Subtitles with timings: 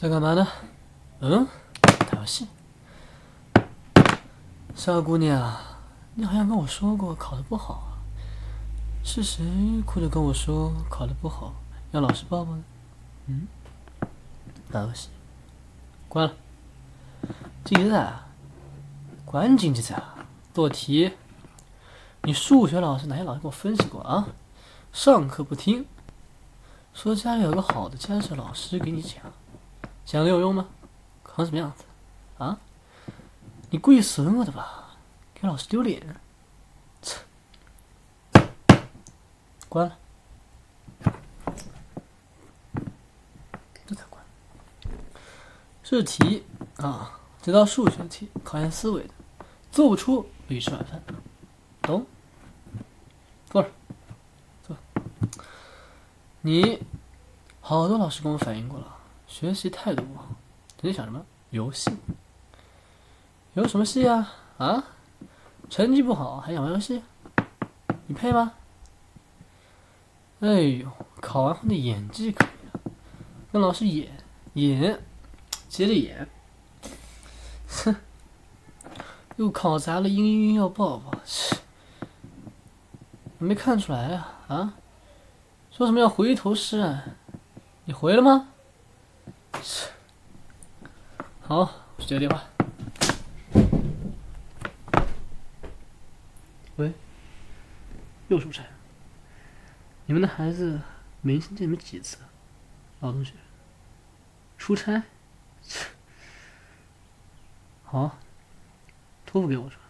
[0.00, 0.46] 在干嘛呢？
[1.18, 1.44] 嗯，
[2.08, 2.46] 打游戏。
[4.72, 5.56] 小姑娘，
[6.14, 7.98] 你好像跟我说过考得不好啊？
[9.02, 9.44] 是谁
[9.84, 11.52] 哭着跟我说考得不好，
[11.90, 12.56] 要老师抱抱？
[13.26, 13.48] 嗯，
[14.70, 15.08] 打游戏，
[16.08, 16.34] 关了。
[17.64, 18.12] 竞技赛，
[19.24, 20.14] 关竞技赛啊！
[20.54, 21.10] 做题。
[22.22, 24.28] 你数学老师哪些老师给我分析过啊？
[24.92, 25.86] 上课不听，
[26.94, 29.16] 说家里有个好的家政老师给你讲，
[30.10, 30.66] 讲的有用吗？
[31.22, 31.84] 考成什么样子？
[32.38, 32.58] 啊？
[33.68, 34.96] 你故意损我的吧？
[35.34, 36.02] 给老师丢脸？
[37.02, 37.20] 切！
[39.68, 39.98] 关了，
[43.86, 44.24] 这才关。
[45.82, 46.46] 这题
[46.78, 49.10] 啊，这道数学题考验思维的，
[49.70, 51.02] 做不出不许吃晚饭，
[51.82, 52.06] 懂？
[53.50, 53.70] 坐着，
[54.66, 54.74] 坐。
[56.40, 56.82] 你
[57.60, 58.96] 好多老师跟我反映过了，
[59.28, 60.26] 学习态度不好，
[60.76, 61.92] 整天想什么游戏？
[63.54, 64.34] 游什么戏啊？
[64.56, 64.82] 啊？
[65.70, 67.02] 成绩不好还想玩游戏？
[68.06, 68.54] 你配吗？
[70.40, 72.80] 哎呦，考完后的演技可以啊，
[73.52, 74.08] 跟老师演
[74.54, 74.98] 演，
[75.68, 76.26] 接着演，
[77.68, 77.94] 哼，
[79.36, 81.56] 又考砸了，嘤嘤嘤要抱抱，切，
[83.38, 84.74] 没看出来啊啊？
[85.70, 87.16] 说什么要回头是岸？
[87.84, 88.48] 你回了吗？
[89.62, 89.90] 切，
[91.40, 92.44] 好，接个电话。
[96.76, 96.92] 喂，
[98.28, 98.64] 又出差。
[100.06, 100.80] 你们的孩子
[101.20, 102.18] 没见你们几次？
[103.00, 103.34] 老同学，
[104.56, 105.02] 出差？
[107.84, 108.18] 好，
[109.26, 109.82] 托付给我是吧？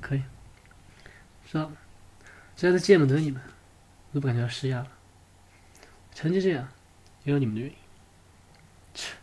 [0.00, 0.22] 可以。
[1.46, 1.76] 知道了。
[2.56, 3.40] 现在见不得你们，
[4.10, 4.88] 我都不感觉要失压了。
[6.14, 6.68] 成绩这样，
[7.24, 7.76] 也有你们的原因。
[8.94, 9.14] 切。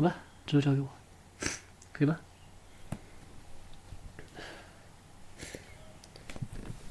[0.00, 0.88] 好吧，之后交给我，
[1.92, 2.18] 可以吧？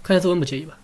[0.03, 0.78] 看下作文不介意吧？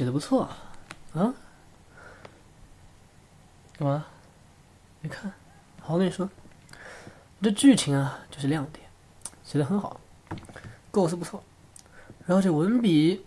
[0.00, 0.48] 写的不错，
[1.12, 1.34] 啊？
[3.76, 4.06] 干嘛？
[5.02, 5.30] 你看？
[5.78, 6.26] 好，我跟你说，
[7.42, 8.88] 这剧情啊就是亮点，
[9.44, 10.00] 写的很好，
[10.90, 11.44] 构思不错，
[12.24, 13.26] 然后这文笔、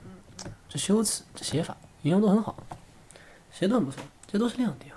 [0.67, 2.55] 这修辞、这写法、运用都很好，
[3.51, 4.91] 写的很不错，这都是亮点。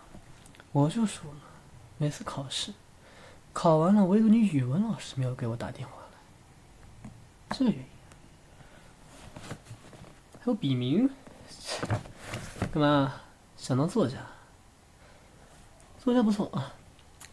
[0.72, 1.40] 我就说了，
[1.98, 2.72] 每次考试
[3.52, 7.10] 考完了，唯独你语文老师没有给我打电话来，
[7.50, 7.86] 这个原因，
[10.40, 11.10] 还有笔名。
[12.76, 13.14] 干嘛？
[13.56, 14.18] 想当作家？
[15.98, 16.74] 作家不错啊，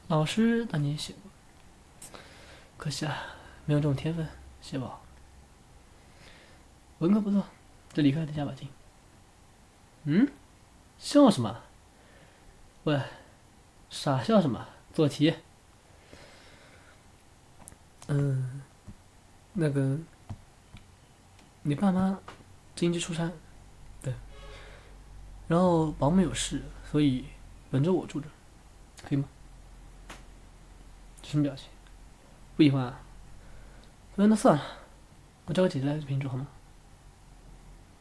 [0.08, 1.30] 老师当年也写过，
[2.78, 3.14] 可惜啊，
[3.66, 4.26] 没有这种天分，
[4.62, 5.04] 写不好。
[7.00, 7.44] 文科不错，
[7.92, 8.70] 这理科得加把劲。
[10.06, 10.32] 嗯？
[10.98, 11.62] 笑什么？
[12.86, 13.02] 喂，
[13.90, 14.66] 傻笑什么？
[14.94, 15.36] 做题。
[18.08, 18.62] 嗯，
[19.52, 20.00] 那个，
[21.64, 22.18] 你爸妈
[22.78, 23.30] 近期出差。
[25.48, 27.26] 然后保姆有事，所以
[27.72, 28.28] 轮着我住着，
[29.04, 29.26] 可以吗？
[31.22, 31.70] 什么表情？
[32.56, 33.00] 不喜欢啊？
[34.16, 34.64] 那算了，
[35.46, 36.48] 我叫我姐姐来陪你住好吗？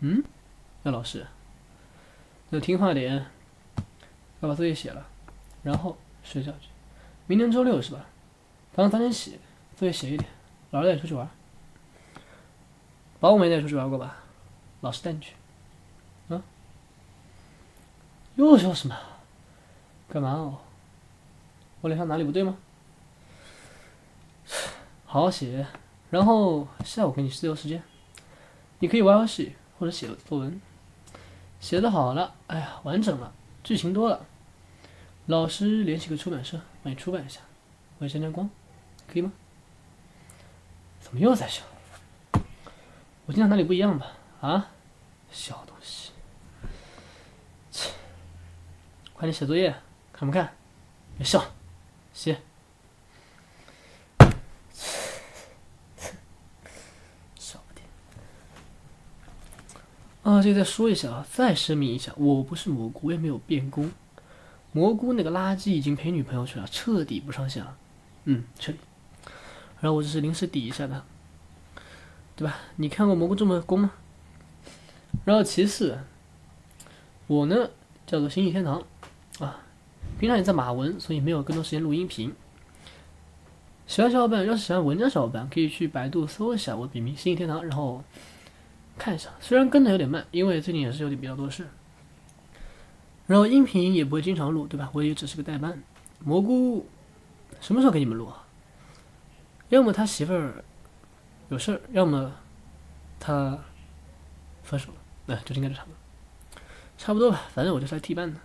[0.00, 0.22] 嗯？
[0.82, 1.26] 那老师，
[2.50, 3.26] 那听话点，
[4.40, 5.06] 要把作业写了，
[5.62, 6.68] 然后睡觉去。
[7.26, 8.04] 明天周六是吧？
[8.72, 9.38] 早上早点起，
[9.76, 10.28] 作业写一点。
[10.70, 11.28] 老师带你出去玩。
[13.20, 14.16] 保姆没带你出去玩过吧？
[14.80, 15.34] 老师带你去。
[18.36, 18.98] 又说什么？
[20.08, 20.58] 干嘛哦？
[21.80, 22.56] 我脸上哪里不对吗？
[25.04, 25.66] 好好写，
[26.10, 27.82] 然后下午给你自由时间，
[28.78, 30.60] 你可以玩游戏或者写作文。
[31.60, 33.32] 写的好了，哎呀，完整了，
[33.62, 34.26] 剧情多了，
[35.26, 37.40] 老师联系个出版社帮你出版一下，
[37.98, 38.48] 我沾沾光，
[39.06, 39.32] 可以吗？
[41.00, 41.62] 怎么又在笑？
[43.26, 44.06] 我今天哪里不一样吧？
[44.40, 44.70] 啊，
[45.30, 46.10] 小东西。
[49.22, 49.72] 快点写作业，
[50.12, 50.52] 看不看？
[51.16, 51.54] 别笑，
[52.12, 52.40] 写。
[57.36, 57.86] 小点。
[60.24, 63.92] 啊，这个再说一下啊，再声明一下，我不是蘑菇，我也没有变工。
[64.72, 67.76] 蘑菇那个垃圾已经陪女朋友去了，彻底不上线了。
[68.24, 68.78] 嗯，彻底。
[69.78, 71.04] 然后我只是临时抵一下的，
[72.34, 72.56] 对吧？
[72.74, 73.92] 你看过蘑菇这么攻吗？
[75.24, 76.00] 然后其次，
[77.28, 77.70] 我呢
[78.04, 78.82] 叫做星际天堂
[79.44, 79.60] 啊，
[80.18, 82.32] 平常也在码文，所以没有更多时间录音频。
[83.86, 88.02] 喜欢小伙伴，要是喜欢文章小伙伴，可以去百度搜一下我的笔名“星际天堂”，然后
[88.96, 89.28] 看一下。
[89.40, 91.66] 虽然跟的有点慢，因为最近也是有点比较多事。
[93.26, 94.88] 然后音频也不会经常录，对吧？
[94.92, 95.82] 我也只是个代班。
[96.20, 96.86] 蘑菇
[97.60, 98.46] 什么时候给你们录啊？
[99.68, 100.64] 要么他媳妇儿
[101.48, 102.32] 有事儿，要么
[103.18, 103.58] 他
[104.62, 105.34] 分手了。
[105.34, 105.96] 哎，就应该这差不多，
[106.96, 107.42] 差不多吧。
[107.54, 108.38] 反正我就是来替班的。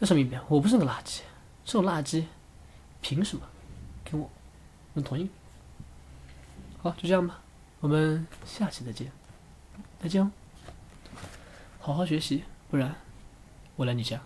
[0.00, 1.20] 再说明一遍，我不是个垃圾，
[1.64, 2.24] 这种垃圾
[3.00, 3.44] 凭什么
[4.04, 4.30] 跟我？
[4.94, 5.28] 能同意？
[6.82, 7.40] 好，就这样吧，
[7.80, 9.10] 我们下期再见，
[10.00, 10.30] 再见哦！
[11.80, 12.94] 好好学习，不然
[13.76, 14.20] 我来你家。